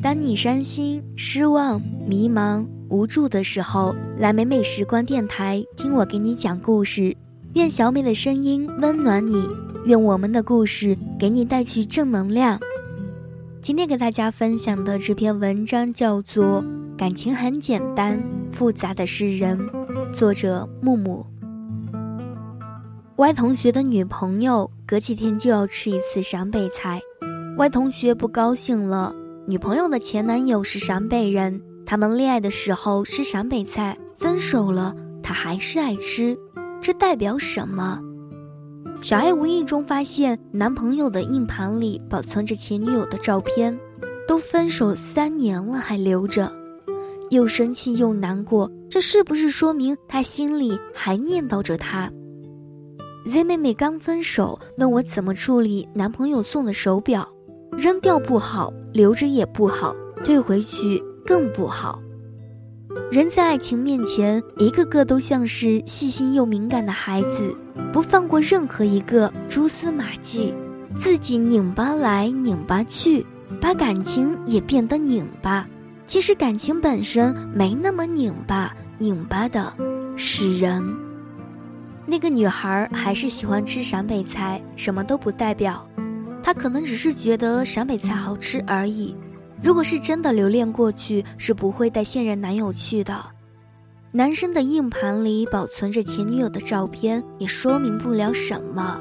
[0.00, 7.14] 当你伤心、失望、迷茫、无助的时候，来美美时光电台，听我给你讲故事。
[7.54, 9.42] 愿小美的声音温暖你，
[9.86, 12.60] 愿我们的故事给你带去正能量。
[13.60, 16.62] 今天给大家分享的这篇文章叫做
[16.96, 18.22] 《感情很简单，
[18.52, 19.58] 复杂的是人》，
[20.12, 21.26] 作者木木。
[23.16, 27.00] Y 同学的女朋友隔几天就要吃一次陕北菜
[27.56, 29.12] ，Y 同学不高兴了。
[29.48, 36.38] 女朋友的前男友是陕北人，他们恋爱的时候吃陕北菜，分手了他还是爱吃，
[36.82, 37.98] 这代表什么？
[39.00, 43.74] 小爱无意中发现男朋友的硬盘里保存着前女友的照片，
[44.28, 46.52] 都分手三年了还留着，
[47.30, 52.12] 又生气又难过，这是不是说明他心里还念叨着她
[53.24, 57.26] ？Z 妹妹刚分手，问我怎么处理男朋友送的手表。
[57.76, 62.00] 扔掉不好，留着也不好，退回去更不好。
[63.10, 67.54] 人在爱情面前，一个个都像是细心又敏感的孩子，
[67.92, 70.52] 不放过任何一个蛛丝马迹，
[71.00, 73.24] 自己拧巴来拧巴去，
[73.60, 75.66] 把感情也变得拧巴。
[76.06, 79.72] 其实感情本身没那么拧巴，拧巴的
[80.16, 80.82] 是人。
[82.06, 85.86] 那个女孩还是喜欢吃陕北菜，什么都不代表。
[86.48, 89.14] 他可能只是觉得陕北菜好吃而已，
[89.62, 93.22] 如果是真的留恋过去，是不会带现任男友去的。
[94.12, 98.98] 男生的硬盘里保存着前女友的照片，也说明不了什么。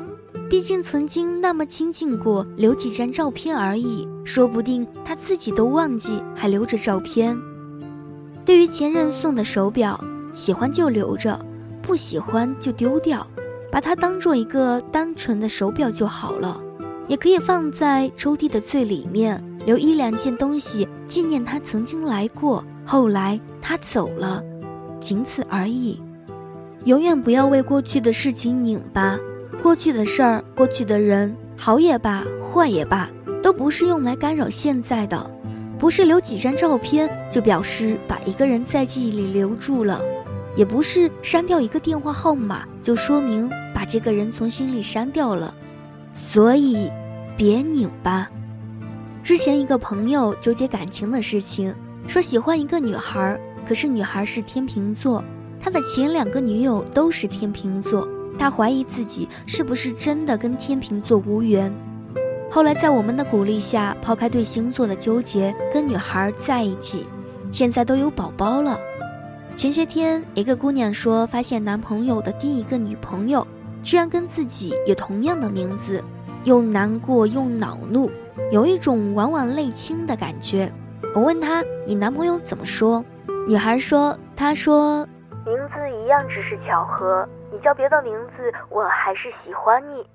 [0.50, 7.34] 毕竟曾经那么亲近过，留几张照片而已，说不定他自己都忘记还留着照片。
[8.44, 9.98] 对于前任送的手表，
[10.34, 11.39] 喜欢就留着，
[11.82, 13.26] 不喜欢就丢掉，
[13.72, 16.61] 把它当做一个单纯的手表就好了。
[17.08, 22.64] 也可以放在抽屉的最里面，留一两件东西纪念他曾经来过。
[22.86, 24.44] 后来他走了，
[25.00, 26.02] 仅此而已。
[26.86, 29.17] 永远不要为过去的事情拧巴，
[29.62, 33.10] 过去的事儿、过去的人，好也罢，坏也罢，
[33.44, 35.30] 都不是用来干扰现在的。
[35.78, 40.02] 不是留几张照片就表示把一个人在记忆里留住了，
[40.56, 45.54] 也不是删掉一个电话号码就说明把这个人从心里删掉了。
[46.16, 46.90] 所以，
[47.37, 48.27] 别拧巴。
[49.23, 51.71] 之前一个朋友纠结感情的事情，
[52.08, 55.23] 说喜欢一个女孩，可是女孩是天秤座，
[55.61, 58.08] 他的前两个女友都是天秤座，
[58.39, 61.71] 他怀疑自己是不是真的跟天秤座无缘。
[62.49, 67.05] 后来在我们的鼓励下，抛开对星座的纠结，跟女孩在一起，
[67.52, 68.80] 现在都有宝宝了。
[69.55, 73.45] 前些天，一个姑娘说，发现男朋友的第一个女朋友。
[73.83, 76.04] 居然跟自己有同样的名字，
[76.48, 78.10] 又难过又恼怒，
[78.54, 80.72] 有一种晚晚泪倾的感觉。
[81.14, 83.04] 我问她：“你男朋友怎么说？”
[83.46, 85.06] 女孩说：“他说，
[85.46, 90.06] 名字一样只是巧合，你叫别的名字，我还是喜欢你。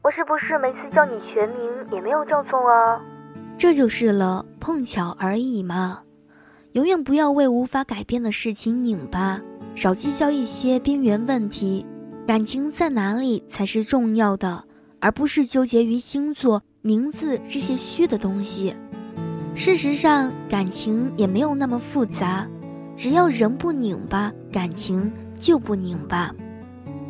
[0.00, 3.00] 我是不是每次叫你全名也没有叫错啊？
[3.58, 6.02] 这就是了，碰巧而已嘛。
[6.74, 9.40] 永远不要为无法改变的事情拧巴，
[9.74, 11.84] 少计较一些边缘问题。”
[12.28, 14.62] 感情在哪里才是重要的，
[15.00, 18.74] 而不是纠结于星座、名字这些虚的东西。
[19.54, 22.46] 事实上，感情也没有那么复杂，
[22.94, 26.30] 只要人不拧巴，感情就不拧巴。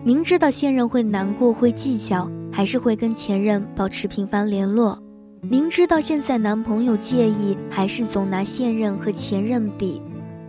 [0.03, 4.97] 明知道现任会难过、会计较，还是会跟前任保持频繁联络；
[5.43, 10.00] 明知道现在男朋友介意，还是总拿现任和前任比。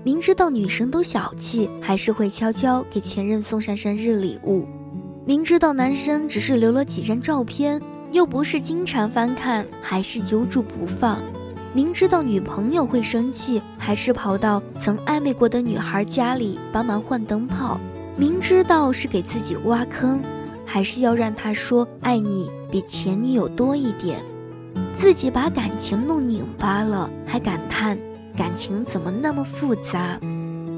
[0.04, 4.66] 明知道女生都小气，还是会悄悄给前任送上生日礼物；
[5.32, 7.82] 明知道男生只是留了几张照片，
[8.12, 11.20] 又不是经常翻看，还是揪住不放；
[11.74, 17.80] 明知道女朋友会生气，还是跑到曾暧昧过的女孩家里帮忙换灯泡；
[18.18, 20.22] 明知道是给自己挖坑，
[20.66, 24.20] 还是要让他说爱你比前女友多一点。
[25.00, 27.98] 自己把感情弄拧巴了，还感叹。
[28.36, 30.20] 感情怎么那么复杂？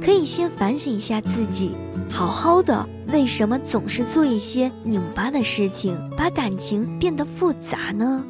[0.03, 1.71] 可以先反省一下自己，
[2.09, 8.21] 好好的，为什么总是做一些拧巴的事情，把感情变得复杂呢？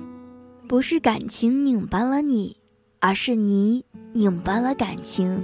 [0.70, 2.56] 不是感情拧巴了你，
[3.00, 3.84] 而是你
[4.14, 5.44] 拧巴了感情。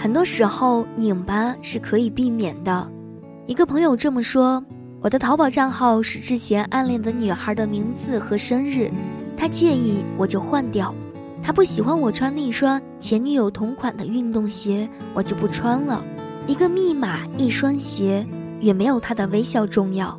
[0.00, 2.90] 很多时候，拧巴是可以避免的。
[3.46, 4.60] 一个朋友这么说
[5.00, 8.90] ：“我的淘宝账号是之前暗恋的女孩的名字和生日，
[9.36, 10.92] 他介意我就换掉。”
[11.42, 16.04] 他不喜欢我穿那双前女友同款的运动鞋，我就不穿了。
[16.46, 18.26] 一个密码，一双鞋，
[18.60, 20.18] 远没有他的微笑重要。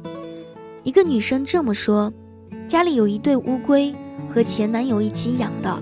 [0.83, 2.11] 一个女生这么说：
[2.67, 3.93] 家里有一对乌龟，
[4.33, 5.81] 和前男友一起养的。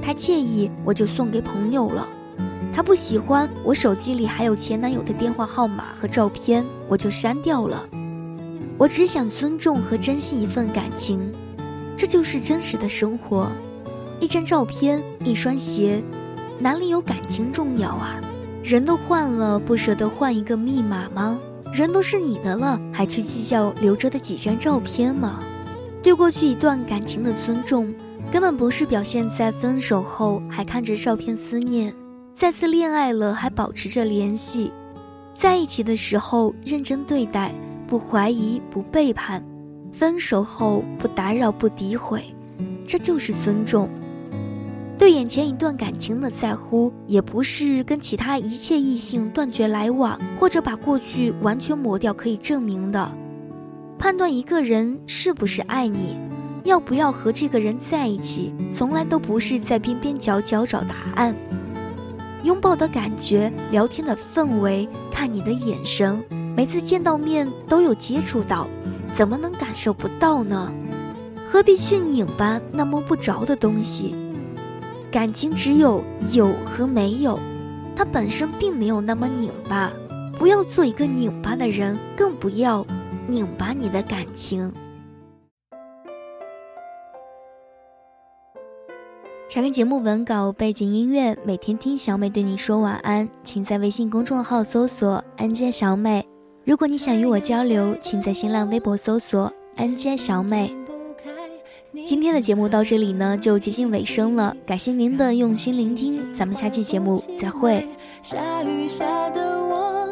[0.00, 2.08] 他介意我就送给朋友了，
[2.72, 7.86] 他不喜欢我手机里还有前男友的电话号码和照片，我就删掉了。
[8.78, 11.20] 我只想尊重和珍惜一份感情，
[11.96, 13.50] 这就是真实的生活。
[14.20, 16.02] 一张照片，一双鞋，
[16.58, 18.20] 哪里有感情重要啊？
[18.62, 21.38] 人都换了，不舍得换一个密码吗？
[21.72, 25.40] 人都是你的了，还去计较留着的几张照片吗？
[26.02, 27.94] 对过去一段感情的尊重，
[28.30, 31.94] 根本不是表现在分手后还看着照片思念，
[32.34, 34.72] 再次恋爱了还保持着联系，
[35.34, 37.54] 在一起的时候认真对待。
[37.86, 39.42] 不怀疑，不背叛，
[39.92, 42.22] 分手后不打扰，不诋毁，
[42.86, 43.88] 这就是尊重。
[44.98, 53.08] 对眼前一段感情的在乎，也不是跟其他一切异性断绝来往，或者把过去完全抹掉可以证明的。
[53.96, 56.18] 判断一个人是不是爱你，
[56.64, 61.32] 要不要和这个人在一起，从来都不是在边边角角找答案。
[62.42, 66.20] 拥抱的感觉，聊天的氛围，看你的眼神。
[66.56, 68.68] 每次见到面都有接触到，
[69.14, 70.72] 怎么能感受不到呢？
[71.48, 74.16] 何必去拧巴那摸不着的东西？
[75.10, 77.38] 感情只有有和没有，
[77.96, 79.90] 它本身并没有那么拧巴。
[80.38, 82.86] 不要做一个拧巴的人，更不要
[83.26, 84.72] 拧巴你的感情。
[89.48, 96.22] 查看节目文稿、背景音乐，每天听小美对你说晚安，请在微信公众号搜索“安家小美”。
[96.66, 100.70] 如果你想与我交流，请在新浪微博搜索“安家小美”。
[102.06, 104.54] 今天的节目到这里呢，就接近尾声了。
[104.66, 107.86] 感谢您的用心聆听，咱们下期节目再会。
[108.22, 110.08] 下雨下的我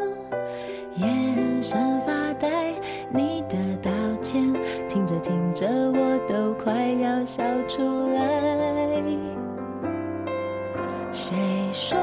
[0.97, 2.73] 眼神发呆，
[3.11, 3.91] 你的道
[4.21, 4.41] 歉
[4.87, 7.81] 听着听着我都快要笑出
[8.13, 9.03] 来。
[11.11, 11.35] 谁
[11.73, 11.97] 说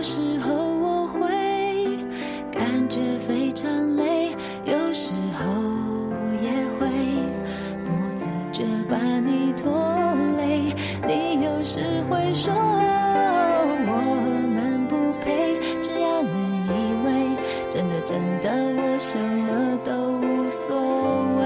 [0.00, 1.28] 有时候我会
[2.50, 4.30] 感觉非常累，
[4.64, 5.44] 有时候
[6.40, 6.88] 也会
[7.84, 9.70] 不自觉把你拖
[10.38, 10.72] 累。
[11.06, 13.92] 你有时会说我
[14.54, 16.32] 们不配，只要能
[16.64, 17.36] 以为
[17.68, 18.48] 真的真的
[18.80, 19.92] 我什么都
[20.26, 20.80] 无所
[21.36, 21.44] 谓。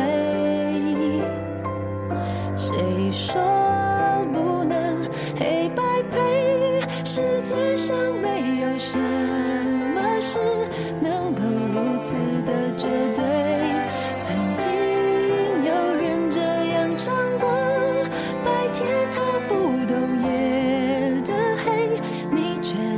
[2.57, 3.64] 谁说？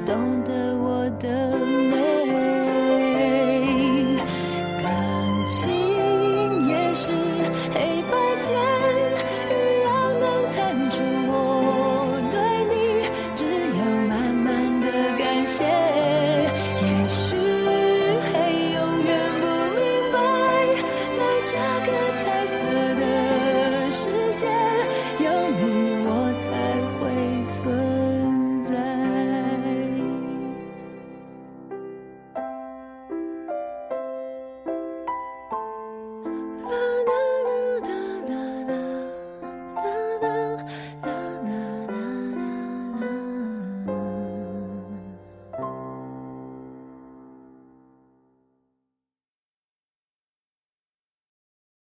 [0.06, 1.58] 懂得我的
[1.90, 2.15] 美。